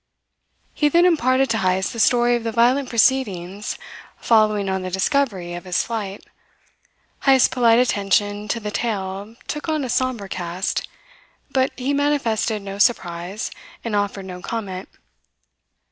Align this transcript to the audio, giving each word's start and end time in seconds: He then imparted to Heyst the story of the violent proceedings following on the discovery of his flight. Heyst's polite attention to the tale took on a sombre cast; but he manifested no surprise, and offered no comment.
He 0.73 0.89
then 0.89 1.05
imparted 1.05 1.47
to 1.51 1.59
Heyst 1.59 1.93
the 1.93 1.99
story 1.99 2.35
of 2.35 2.43
the 2.43 2.51
violent 2.51 2.89
proceedings 2.89 3.77
following 4.17 4.67
on 4.67 4.81
the 4.81 4.89
discovery 4.89 5.53
of 5.53 5.65
his 5.65 5.83
flight. 5.83 6.25
Heyst's 7.25 7.47
polite 7.47 7.77
attention 7.77 8.47
to 8.47 8.59
the 8.59 8.71
tale 8.71 9.35
took 9.47 9.69
on 9.69 9.83
a 9.85 9.89
sombre 9.89 10.27
cast; 10.27 10.87
but 11.51 11.71
he 11.77 11.93
manifested 11.93 12.63
no 12.63 12.79
surprise, 12.79 13.51
and 13.85 13.95
offered 13.95 14.25
no 14.25 14.41
comment. 14.41 14.89